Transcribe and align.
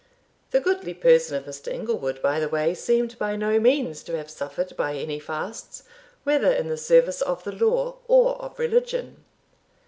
The 0.49 0.59
goodly 0.59 0.95
person 0.95 1.37
of 1.37 1.45
Mr. 1.45 1.71
Inglewood, 1.71 2.23
by 2.23 2.39
the 2.39 2.49
way, 2.49 2.73
seemed 2.73 3.19
by 3.19 3.35
no 3.35 3.59
means 3.59 4.01
to 4.05 4.17
have 4.17 4.31
suffered 4.31 4.75
by 4.75 4.95
any 4.95 5.19
fasts, 5.19 5.83
whether 6.23 6.51
in 6.51 6.69
the 6.69 6.75
service 6.75 7.21
of 7.21 7.43
the 7.43 7.51
law 7.51 7.97
or 8.07 8.31
of 8.37 8.57
religion. 8.57 9.23